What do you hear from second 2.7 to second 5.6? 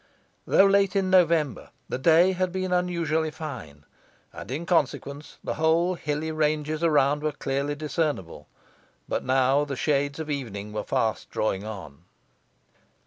unusually fine, and, in consequence, the